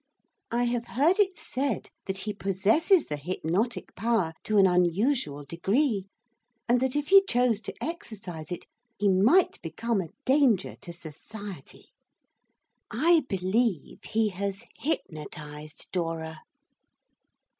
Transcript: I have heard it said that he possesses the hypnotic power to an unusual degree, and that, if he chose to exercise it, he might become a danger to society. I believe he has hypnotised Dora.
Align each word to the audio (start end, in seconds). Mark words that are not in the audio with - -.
I 0.49 0.63
have 0.63 0.85
heard 0.87 1.19
it 1.19 1.37
said 1.37 1.89
that 2.07 2.17
he 2.21 2.33
possesses 2.33 3.05
the 3.05 3.17
hypnotic 3.17 3.95
power 3.95 4.33
to 4.45 4.57
an 4.57 4.65
unusual 4.65 5.43
degree, 5.45 6.07
and 6.67 6.81
that, 6.81 6.95
if 6.95 7.09
he 7.09 7.23
chose 7.29 7.61
to 7.61 7.73
exercise 7.83 8.51
it, 8.51 8.65
he 8.97 9.09
might 9.09 9.61
become 9.61 10.01
a 10.01 10.09
danger 10.25 10.75
to 10.81 10.91
society. 10.91 11.91
I 12.89 13.25
believe 13.29 13.99
he 14.03 14.29
has 14.29 14.63
hypnotised 14.79 15.91
Dora. 15.91 16.39